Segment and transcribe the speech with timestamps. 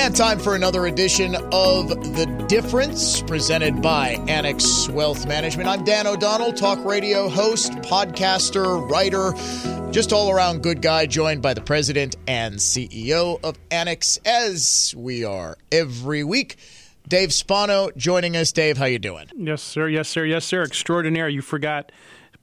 [0.00, 5.68] And time for another edition of The Difference, presented by Annex Wealth Management.
[5.68, 9.34] I'm Dan O'Donnell, talk radio host, podcaster, writer,
[9.92, 15.22] just all around good guy, joined by the president and CEO of Annex, as we
[15.22, 16.56] are every week.
[17.06, 18.52] Dave Spano joining us.
[18.52, 19.26] Dave, how you doing?
[19.36, 19.86] Yes, sir.
[19.86, 20.24] Yes, sir.
[20.24, 20.62] Yes, sir.
[20.62, 21.28] Extraordinaire.
[21.28, 21.92] You forgot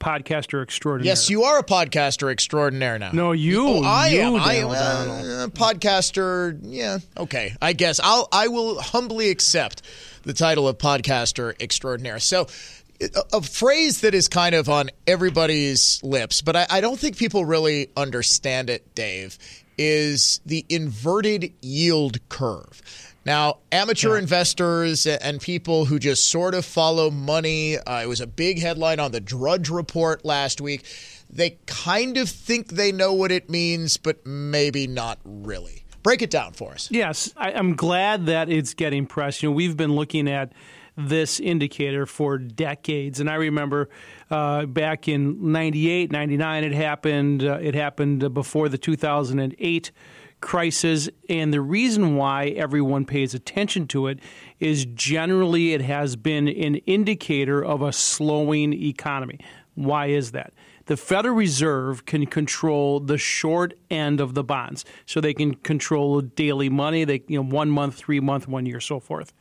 [0.00, 1.12] podcaster extraordinaire.
[1.12, 3.10] Yes, you are a podcaster extraordinaire now.
[3.12, 3.66] No, you.
[3.66, 4.36] Oh, I you, am.
[4.36, 6.58] I am a podcaster.
[6.62, 6.98] Yeah.
[7.16, 7.54] Okay.
[7.60, 8.28] I guess I'll.
[8.32, 9.82] I will humbly accept
[10.22, 12.18] the title of podcaster extraordinaire.
[12.18, 12.46] So.
[13.00, 17.16] A, a phrase that is kind of on everybody's lips, but I, I don't think
[17.16, 19.38] people really understand it, Dave,
[19.78, 22.82] is the inverted yield curve.
[23.26, 24.20] Now, amateur Yeah.
[24.22, 29.00] investors and people who just sort of follow money, uh, it was a big headline
[29.00, 30.84] on the Drudge Report last week.
[31.30, 35.84] They kind of think they know what it means, but maybe not really.
[36.02, 36.88] Break it down for us.
[36.90, 39.42] Yes, I, I'm glad that it's getting press.
[39.42, 40.52] You know, we've been looking at
[40.96, 43.88] this indicator for decades, and I remember
[44.30, 47.44] uh, back in '98, '99, it happened.
[47.44, 49.92] Uh, it happened before the 2008
[50.40, 54.20] crisis, and the reason why everyone pays attention to it
[54.60, 59.38] is generally it has been an indicator of a slowing economy.
[59.74, 60.52] Why is that?
[60.86, 66.22] The Federal Reserve can control the short end of the bonds, so they can control
[66.22, 67.04] daily money.
[67.04, 69.34] They, you know, one month, three month, one year, so forth,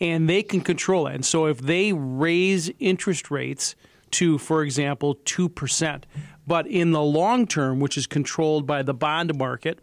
[0.00, 1.16] and they can control it.
[1.16, 3.74] And so, if they raise interest rates
[4.12, 6.06] to, for example, two percent,
[6.46, 9.80] but in the long term, which is controlled by the bond market,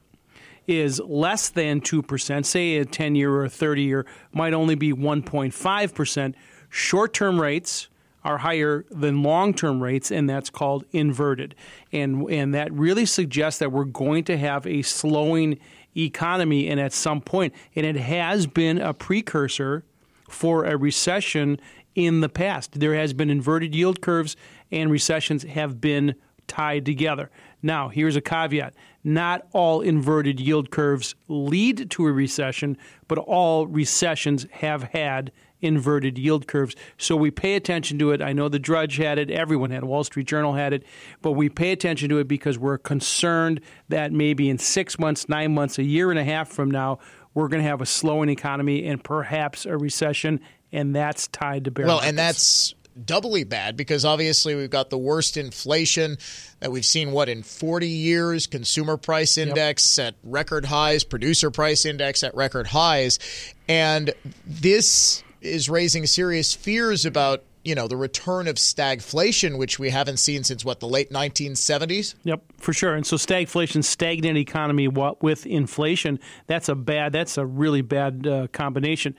[0.67, 4.93] is less than 2%, say a 10 year or a 30 year might only be
[4.93, 6.33] 1.5%.
[6.69, 7.87] Short term rates
[8.23, 11.55] are higher than long term rates, and that's called inverted.
[11.91, 15.59] And, and that really suggests that we're going to have a slowing
[15.95, 19.83] economy, and at some point, and it has been a precursor
[20.29, 21.59] for a recession
[21.95, 22.79] in the past.
[22.79, 24.37] There has been inverted yield curves,
[24.71, 26.15] and recessions have been
[26.47, 27.29] tied together.
[27.61, 28.73] Now, here's a caveat.
[29.03, 32.77] Not all inverted yield curves lead to a recession,
[33.07, 36.75] but all recessions have had inverted yield curves.
[36.97, 38.21] So we pay attention to it.
[38.21, 40.83] I know the Drudge had it, everyone had it, Wall Street Journal had it,
[41.21, 45.53] but we pay attention to it because we're concerned that maybe in six months, nine
[45.53, 46.99] months, a year and a half from now,
[47.33, 50.41] we're going to have a slowing economy and perhaps a recession,
[50.71, 52.73] and that's tied to bear Well, and that's
[53.05, 56.17] doubly bad because obviously we've got the worst inflation
[56.59, 61.85] that we've seen what in 40 years consumer price index at record highs producer price
[61.85, 63.19] index at record highs
[63.67, 64.13] and
[64.45, 70.17] this is raising serious fears about you know the return of stagflation which we haven't
[70.17, 72.95] seen since what the late 1970s Yep, for sure.
[72.95, 78.25] And so stagflation, stagnant economy what with inflation, that's a bad, that's a really bad
[78.25, 79.15] uh, combination.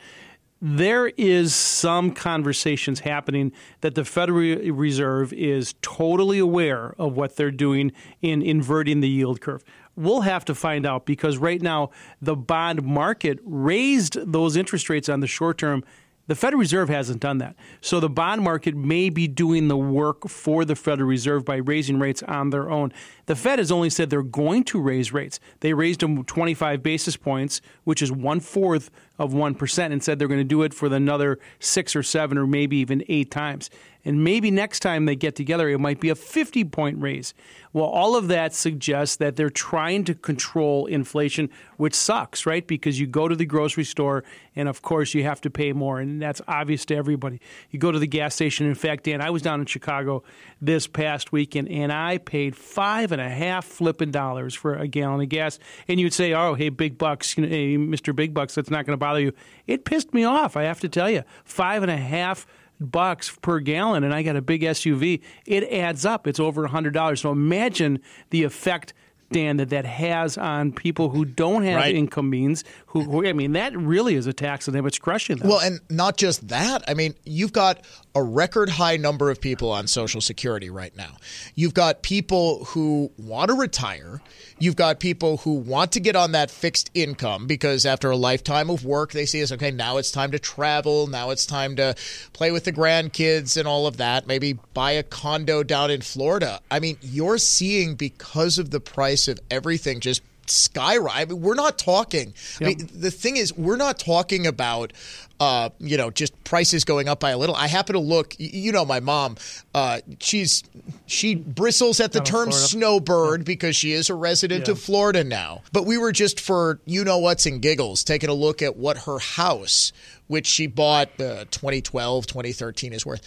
[0.64, 3.50] There is some conversations happening
[3.80, 7.90] that the Federal Reserve is totally aware of what they're doing
[8.20, 9.64] in inverting the yield curve.
[9.96, 11.90] We'll have to find out because right now
[12.20, 15.82] the bond market raised those interest rates on the short term
[16.28, 17.56] the Federal Reserve hasn't done that.
[17.80, 21.98] So the bond market may be doing the work for the Federal Reserve by raising
[21.98, 22.92] rates on their own.
[23.26, 25.40] The Fed has only said they're going to raise rates.
[25.60, 30.28] They raised them 25 basis points, which is one fourth of 1%, and said they're
[30.28, 33.70] going to do it for another six or seven or maybe even eight times.
[34.04, 37.34] And maybe next time they get together, it might be a 50 point raise.
[37.72, 42.66] Well, all of that suggests that they're trying to control inflation, which sucks, right?
[42.66, 44.24] Because you go to the grocery store
[44.54, 46.00] and, of course, you have to pay more.
[46.00, 47.40] And that's obvious to everybody.
[47.70, 48.66] You go to the gas station.
[48.66, 50.22] In fact, Dan, I was down in Chicago
[50.60, 55.20] this past weekend and I paid five and a half flipping dollars for a gallon
[55.20, 55.58] of gas.
[55.88, 58.14] And you'd say, oh, hey, big bucks, hey, Mr.
[58.14, 59.32] Big Bucks, that's not going to bother you.
[59.66, 61.22] It pissed me off, I have to tell you.
[61.44, 62.46] Five and a half
[62.80, 66.26] bucks per gallon and I got a big SUV, it adds up.
[66.26, 67.18] It's over a $100.
[67.18, 68.94] So imagine the effect
[69.32, 71.94] Dan, that that has on people who don't have Right.
[71.94, 72.64] income means.
[72.86, 74.86] Who, who, I mean, that really is a tax on them.
[74.86, 75.48] It's crushing them.
[75.48, 76.84] Well, and not just that.
[76.86, 77.84] I mean, you've got
[78.14, 81.16] a record high number of people on Social Security right now.
[81.54, 84.20] You've got people who want to retire.
[84.58, 88.68] You've got people who want to get on that fixed income because after a lifetime
[88.68, 91.06] of work, they see as okay, now it's time to travel.
[91.06, 91.94] Now it's time to
[92.34, 94.26] play with the grandkids and all of that.
[94.26, 96.60] Maybe buy a condo down in Florida.
[96.70, 101.20] I mean, you're seeing because of the price of everything just skyrocket.
[101.20, 102.34] I mean, we're not talking.
[102.60, 104.92] I mean, the thing is, we're not talking about,
[105.38, 107.54] uh, you know, just prices going up by a little.
[107.54, 108.34] I happen to look.
[108.38, 109.36] You know, my mom.
[109.74, 110.64] Uh, she's
[111.06, 114.72] she bristles at the Down term snowbird because she is a resident Yeah.
[114.72, 115.62] of Florida now.
[115.72, 118.98] But we were just for you know what's and giggles taking a look at what
[118.98, 119.92] her house,
[120.26, 123.22] which she bought uh, 2012, 2013, is worth.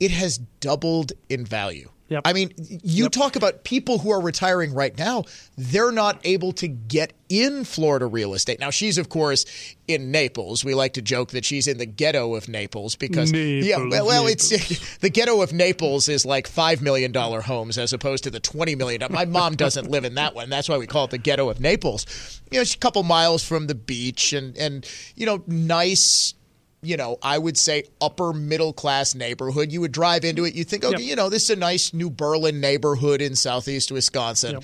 [0.00, 1.90] It has doubled in value.
[2.08, 2.22] Yep.
[2.26, 5.24] I mean, you talk about people who are retiring right now,
[5.56, 8.60] they're not able to get in Florida real estate.
[8.60, 9.46] Now, she's, of course,
[9.88, 10.62] in Naples.
[10.62, 14.06] We like to joke that she's in the ghetto of Naples because, yeah, Naples, well,
[14.06, 18.40] well it's the ghetto of Naples is like $5 million homes as opposed to the
[18.40, 19.02] 20 million.
[19.08, 20.50] My mom doesn't live in that one.
[20.50, 22.40] That's why we call it the ghetto of Naples.
[22.50, 26.34] You know, she's a couple miles from the beach and, and you know, nice
[26.82, 29.70] you know, I would say upper middle class neighborhood.
[29.72, 31.08] You would drive into it, you think, okay, Yep.
[31.08, 34.58] you know, this is a nice New Berlin neighborhood in southeast Wisconsin.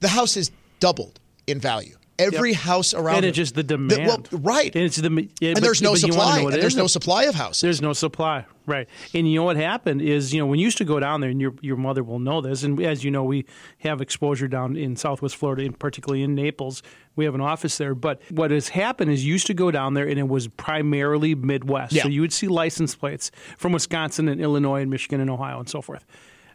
[0.00, 0.50] The house has
[0.80, 1.96] doubled in value.
[2.18, 4.28] Every house around and it's just the the- demand.
[4.30, 4.74] well, right.
[4.74, 6.52] And it's the yeah, and there's no but you wanna know supply.
[6.54, 7.60] And there's no supply of houses.
[7.62, 8.88] There's no supply, right?
[9.14, 11.30] And you know what happened is, you know, when you used to go down there,
[11.30, 13.44] and your your mother will know this, and as you know, we
[13.78, 16.82] have exposure down in Southwest Florida, and particularly in Naples.
[17.14, 17.94] We have an office there.
[17.94, 21.34] But what has happened is, you used to go down there, and it was primarily
[21.34, 21.92] Midwest.
[21.92, 22.04] Yeah.
[22.04, 25.68] So you would see license plates from Wisconsin and Illinois and Michigan and Ohio and
[25.68, 26.06] so forth.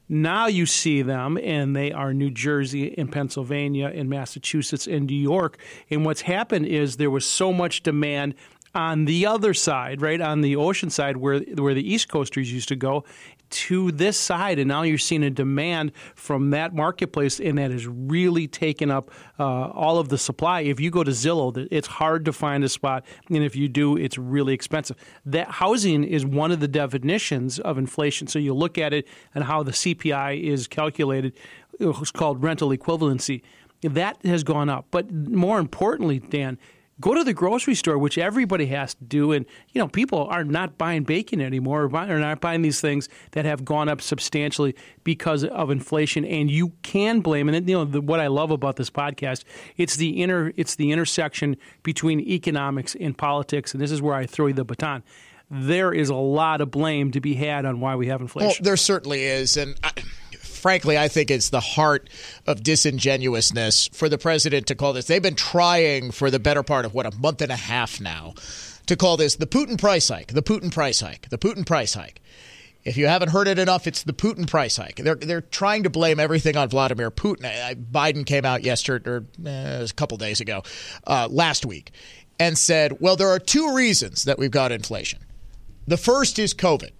[0.10, 5.18] Now you see them, and they are New Jersey and Pennsylvania and Massachusetts and New
[5.18, 5.58] York.
[5.90, 8.36] And what's happened is there was so much demand
[8.78, 12.68] on the other side, right on the ocean side, where where the East Coasters used
[12.70, 13.04] to go,
[13.50, 17.88] to this side, and now you're seeing a demand from that marketplace, and that has
[17.88, 19.10] really taken up
[19.40, 20.62] uh, all of the supply.
[20.62, 23.98] If you go to Zillow, it's hard to find a spot, and if you do,
[23.98, 24.98] it's really expensive.
[25.26, 28.28] That housing is one of the definitions of inflation.
[28.28, 31.34] So you look at it and how the CPI is calculated.
[31.80, 33.42] It's called rental equivalency.
[33.82, 36.58] That has gone up, but more importantly, Dan
[37.00, 39.32] go to the grocery store, which everybody has to do.
[39.32, 42.82] And, you know, people are not buying bacon anymore or buy- are not buying these
[42.82, 46.26] things that have gone up substantially because of inflation.
[46.26, 49.44] And you can blame, and, you know, the, what I love about this podcast,
[49.78, 53.74] it's the inner, it's the intersection between economics and politics.
[53.74, 55.04] And this is where I throw you the baton.
[55.50, 58.48] There is a lot of blame to be had on why we have inflation.
[58.48, 59.92] Well, there certainly is, and I,
[60.58, 62.10] frankly, I think it's the heart
[62.46, 65.06] of disingenuousness for the president to call this.
[65.06, 68.34] They've been trying for the better part of what a month and a half now
[68.88, 72.22] to call this the Putin price hike, the Putin price hike, the Putin price hike.
[72.84, 74.96] If you haven't heard it enough, it's the Putin price hike.
[74.96, 77.42] They're they're trying to blame everything on Vladimir Putin.
[77.92, 80.64] Biden came out yesterday, or eh, a couple days ago,
[81.06, 81.92] uh, last week,
[82.40, 85.20] and said, "Well, there are two reasons that we've got inflation.
[85.86, 86.92] The first is COVID.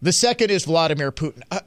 [0.00, 1.42] The second is Vladimir Putin.
[1.52, 1.60] Uh,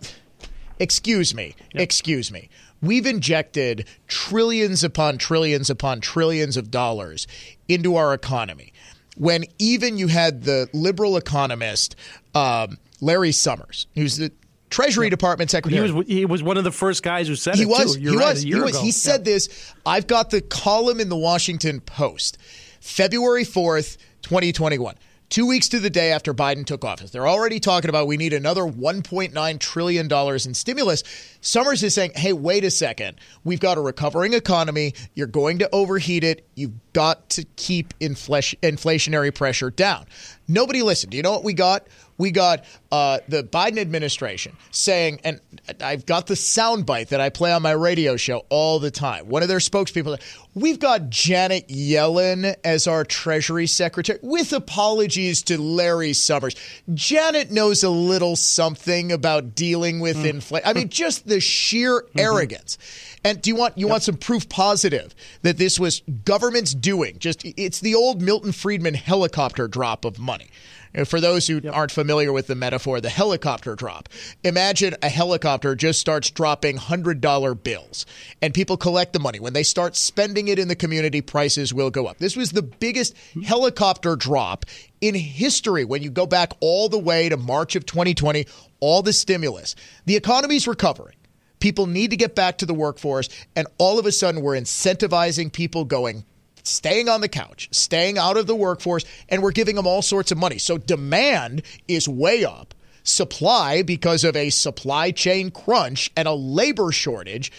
[0.79, 1.55] excuse me.
[1.73, 2.49] Excuse me.
[2.81, 7.25] We've injected trillions upon trillions upon trillions of dollars
[7.67, 8.73] into our economy.
[9.17, 11.95] When even you had the liberal economist
[12.35, 14.31] um, Larry Summers, who's the
[14.69, 15.91] Treasury Department he secretary.
[15.91, 17.95] was he was one of the first guys who said He it was.
[17.95, 18.43] he right, was.
[18.43, 18.77] a He was.
[18.79, 19.73] He said this.
[19.85, 22.37] I've got the column in the Washington Post,
[22.81, 24.95] February fourth, twenty twenty one.
[25.35, 27.11] Two weeks to the day after Biden took office.
[27.11, 31.03] They're already talking about we need another $1.9 trillion in stimulus.
[31.41, 33.17] Summers is saying, hey, wait a second.
[33.43, 34.93] We've got a recovering economy.
[35.13, 36.47] You're going to overheat it.
[36.55, 40.05] You've got to keep inflation, inflationary pressure down.
[40.47, 41.11] Nobody listened.
[41.11, 41.85] Do you know what we got?
[42.17, 45.41] We got uh, the Biden administration saying, and
[45.81, 49.27] I've got the soundbite that I play on my radio show all the time.
[49.27, 50.21] One of their spokespeople,
[50.53, 56.55] we've got Janet Yellen as our Treasury Secretary, with apologies to Larry Summers.
[56.93, 60.67] Janet knows a little something about dealing with inflation.
[60.67, 62.77] I mean, just the sheer arrogance.
[63.25, 67.17] And do you want you want some proof positive that this was governments doing?
[67.17, 70.49] Just it's the old Milton Friedman helicopter drop of money.
[70.95, 74.07] And For those who aren't familiar with the metaphor, the helicopter drop.
[74.45, 78.05] Imagine a helicopter just starts dropping $100 bills
[78.41, 79.41] and people collect the money.
[79.41, 82.19] When they start spending it in the community, prices will go up.
[82.19, 84.65] This was the biggest helicopter drop
[85.01, 88.47] in history when you go back all the way to March of 2020,
[88.79, 89.75] all the stimulus.
[90.05, 91.17] The economy's recovering.
[91.59, 95.51] People need to get back to the workforce, and all of a sudden we're incentivizing
[95.51, 96.23] people going
[96.67, 100.31] staying on the couch, staying out of the workforce, and we're giving them all sorts
[100.31, 100.57] of money.
[100.57, 102.73] So demand is way up.
[103.03, 107.51] Supply, because of a supply chain crunch and a labor shortage,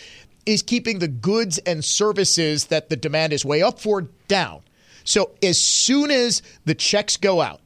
[0.44, 4.62] is keeping the goods and services that the demand is way up for down.
[5.04, 7.60] So as soon as the checks go out,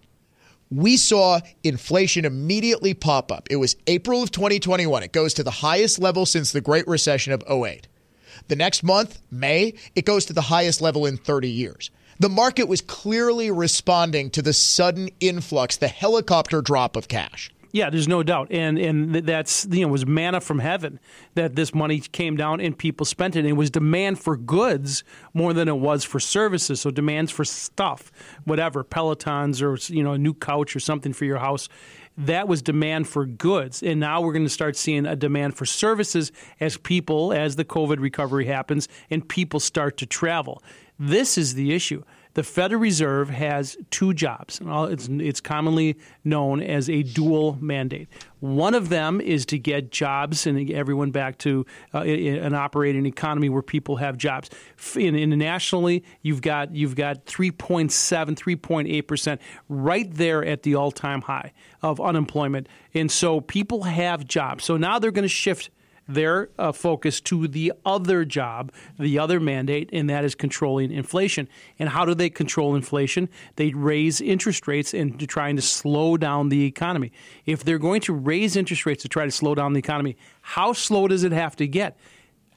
[0.70, 3.48] we saw inflation immediately pop up.
[3.50, 5.02] It was April of 2021.
[5.02, 7.88] It goes to the highest level since the Great Recession of 08.
[8.50, 11.88] The next month, May, it goes to the highest level in 30 years.
[12.18, 17.52] The market was clearly responding to the sudden influx, the helicopter drop of cash.
[17.72, 20.98] Yeah, there's no doubt, and and that's you know was manna from heaven
[21.34, 23.40] that this money came down and people spent it.
[23.40, 26.80] And it was demand for goods more than it was for services.
[26.80, 28.10] So demands for stuff,
[28.44, 31.68] whatever, Pelotons or you know a new couch or something for your house.
[32.18, 35.64] That was demand for goods, and now we're going to start seeing a demand for
[35.64, 40.62] services as people, as the COVID recovery happens, and people start to travel.
[40.98, 42.02] This is the issue
[42.34, 44.60] the Federal Reserve has two jobs.
[44.64, 48.08] It's, it's commonly known as a dual mandate.
[48.40, 53.48] One of them is to get jobs and everyone back to uh, an operating economy
[53.48, 54.48] where people have jobs.
[54.94, 61.52] In, internationally, you've got you've got 3.7, 3.8 percent right there at the all-time high
[61.82, 64.64] of unemployment, and so people have jobs.
[64.64, 65.70] So now they're going to shift
[66.08, 71.48] their uh, focus to the other job, the other mandate, and that is controlling inflation.
[71.78, 73.28] And how do they control inflation?
[73.56, 77.12] They raise interest rates and trying to slow down the economy.
[77.46, 80.72] If they're going to raise interest rates to try to slow down the economy, how
[80.72, 81.96] slow does it have to get?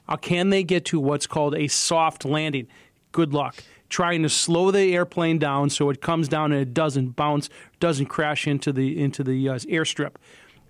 [0.08, 2.66] Uh, can they get to what's called a soft landing?
[3.12, 7.10] Good luck trying to slow the airplane down so it comes down and it doesn't
[7.14, 7.48] bounce,
[7.78, 10.16] doesn't crash into the into the uh, airstrip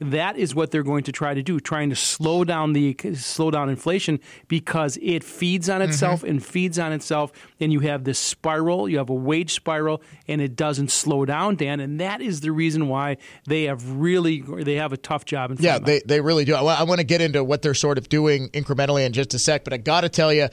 [0.01, 3.51] that is what they're going to try to do, trying to slow down the slow
[3.51, 6.31] down inflation because it feeds on itself mm-hmm.
[6.31, 8.89] and feeds on itself, and you have this spiral.
[8.89, 11.81] You have a wage spiral, and it doesn't slow down, Dan.
[11.81, 15.53] And that is the reason why they have really they have a tough job.
[15.53, 16.55] In yeah, they they really do.
[16.55, 19.39] I, I want to get into what they're sort of doing incrementally in just a
[19.39, 20.49] sec, but I got to tell you,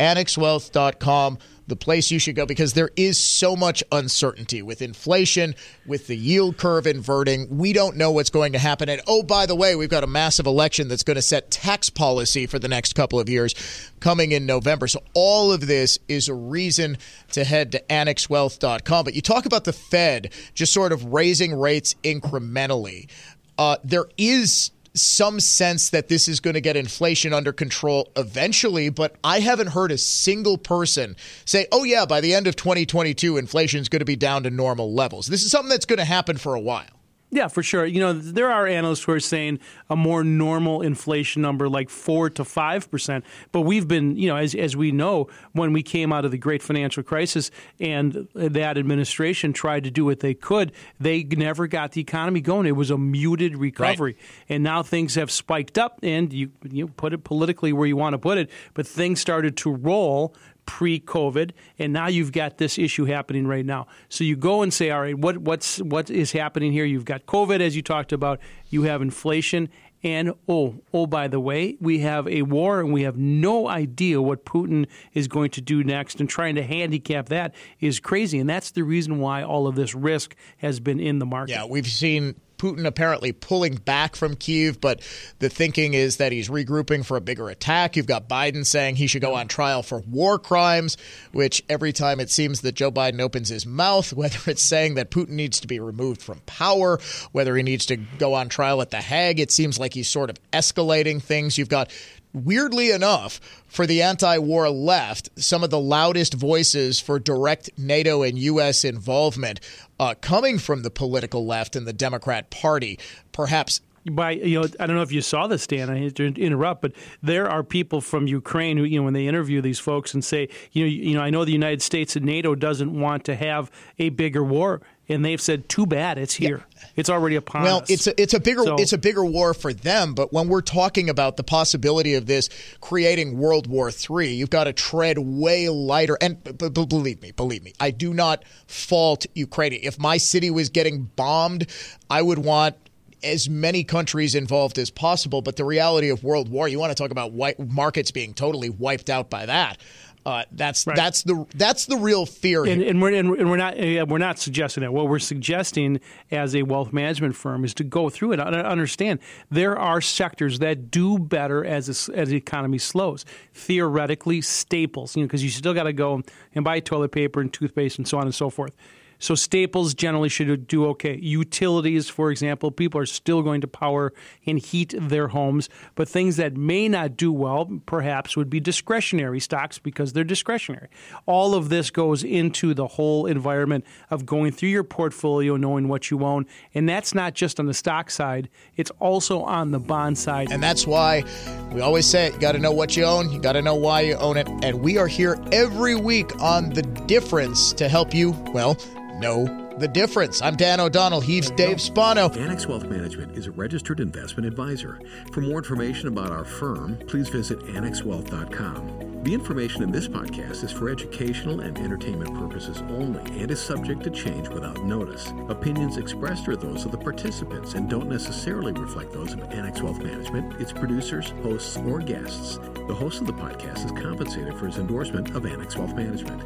[0.00, 1.38] annexwealth.com
[1.70, 5.54] the place you should go because there is so much uncertainty with inflation,
[5.86, 7.56] with the yield curve inverting.
[7.56, 8.90] We don't know what's going to happen.
[8.90, 11.88] And oh, by the way, we've got a massive election that's going to set tax
[11.88, 13.54] policy for the next couple of years
[14.00, 14.86] coming in November.
[14.86, 16.98] So all of this is a reason
[17.32, 19.04] to head to annexwealth.com.
[19.04, 23.08] But you talk about the Fed just sort of raising rates incrementally.
[23.56, 28.88] Uh, there is some sense that this is going to get inflation under control eventually,
[28.88, 33.36] but I haven't heard a single person say, oh, yeah, by the end of 2022,
[33.36, 35.26] inflation is going to be down to normal levels.
[35.26, 36.99] This is something that's going to happen for a while.
[37.32, 37.86] Yeah, for sure.
[37.86, 42.30] You know, there are analysts who are saying a more normal inflation number like 4
[42.30, 43.22] to 5%.
[43.52, 46.38] But we've been, you know, as, as we know, when we came out of the
[46.38, 51.92] great financial crisis and that administration tried to do what they could, they never got
[51.92, 52.66] the economy going.
[52.66, 54.16] It was a muted recovery.
[54.18, 54.46] Right.
[54.48, 58.14] And now things have spiked up, and you, you put it politically where you want
[58.14, 60.34] to put it, but things started to roll
[60.66, 63.86] pre-COVID, and now you've got this issue happening right now.
[64.08, 66.84] So you go and say, all right, what what's what is happening here?
[66.84, 68.40] You've got COVID, as you talked about.
[68.68, 69.68] You have inflation,
[70.02, 74.22] and oh, oh, by the way, we have a war, and we have no idea
[74.22, 76.20] what Putin is going to do next.
[76.20, 79.94] And trying to handicap that is crazy, and that's the reason why all of this
[79.94, 81.52] risk has been in the market.
[81.52, 85.00] Yeah, we've seen Putin apparently pulling back from Kiev, but
[85.38, 87.96] the thinking is that he's regrouping for a bigger attack.
[87.96, 90.98] You've got Biden saying he should go on trial for war crimes,
[91.32, 95.10] which every time it seems that Joe Biden opens his mouth, whether it's saying that
[95.10, 97.00] Putin needs to be removed from power,
[97.32, 100.28] whether he needs to go on trial at The Hague, it seems like he's sort
[100.28, 101.56] of escalating things.
[101.56, 101.90] You've got
[102.32, 108.22] weirdly enough, for the anti war left, some of the loudest voices for direct NATO
[108.22, 108.84] and U.S.
[108.84, 109.60] involvement
[109.98, 112.98] uh, coming from the political left and the Democrat Party.
[113.32, 115.90] Perhaps by you know I don't know if you saw this, Dan.
[115.90, 119.26] I hate to interrupt, but there are people from Ukraine who you know when they
[119.26, 122.24] interview these folks and say, you know, you know, I know the United States and
[122.24, 126.64] NATO doesn't want to have a bigger war, and they've said, too bad, it's here.
[126.76, 126.86] Yeah.
[126.96, 127.88] It's already upon well, us.
[127.88, 130.14] Well, it's a, it's a bigger so, it's a bigger war for them.
[130.14, 132.48] But when we're talking about the possibility of this
[132.80, 136.16] creating World War III, you've got to tread way lighter.
[136.20, 139.72] And b- b- believe me, believe me, I do not fault Ukraine.
[139.82, 141.66] If my city was getting bombed,
[142.08, 142.76] I would want
[143.22, 145.42] as many countries involved as possible.
[145.42, 148.70] But the reality of world war, you want to talk about white markets being totally
[148.70, 149.78] wiped out by that.
[150.26, 150.96] Uh, that's right.
[150.96, 154.82] that's the that's the real fear, and, and, we're and we're not we're not suggesting
[154.82, 154.92] that.
[154.92, 155.98] What we're suggesting
[156.30, 160.58] as a wealth management firm is to go through it and understand there are sectors
[160.58, 163.24] that do better as a, as the economy slows.
[163.54, 166.22] Theoretically, staples, you know, because you still got to go
[166.54, 168.74] and buy toilet paper and toothpaste and so on and so forth
[169.20, 171.16] So staples generally should do okay.
[171.16, 174.12] Utilities, for example, people are still going to power
[174.46, 179.38] and heat their homes, but things that may not do well perhaps would be discretionary
[179.38, 180.88] stocks because they're discretionary.
[181.26, 186.10] All of this goes into the whole environment of going through your portfolio, knowing what
[186.10, 190.16] you own, and that's not just on the stock side, it's also on the bond
[190.16, 190.50] side.
[190.50, 191.24] And that's why
[191.72, 193.74] we always say it, you got to know what you own, you got to know
[193.74, 198.14] why you own it, and we are here every week on the difference to help
[198.14, 198.78] you, well,
[199.20, 200.42] know the difference.
[200.42, 201.20] I'm Dan O'Donnell.
[201.20, 202.28] He's Dave Spano.
[202.30, 205.00] Annex Wealth Management is a registered investment advisor.
[205.32, 209.10] For more information about our firm, please visit annexwealth.com.
[209.22, 214.02] The information in this podcast is for educational and entertainment purposes only and is subject
[214.04, 215.30] to change without notice.
[215.50, 219.98] Opinions expressed are those of the participants and don't necessarily reflect those of Annex Wealth
[219.98, 222.58] Management, its producers, hosts, or guests.
[222.88, 226.42] The host of the podcast is compensated for his endorsement of Annex Wealth Management.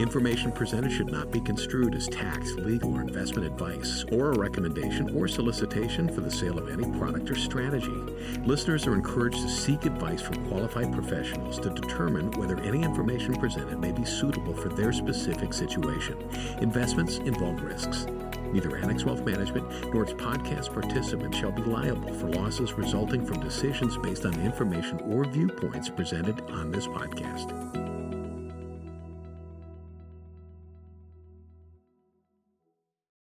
[0.00, 5.16] Information presented should not be construed as tax, legal, or investment advice, or a recommendation
[5.16, 7.90] or solicitation for the sale of any product or strategy.
[8.44, 13.78] Listeners are encouraged to seek advice from qualified professionals to determine whether any information presented
[13.78, 16.16] may be suitable for their specific situation.
[16.60, 18.06] Investments involve risks.
[18.52, 23.40] Neither Annex Wealth Management nor its podcast participants shall be liable for losses resulting from
[23.40, 27.95] decisions based on information or viewpoints presented on this podcast.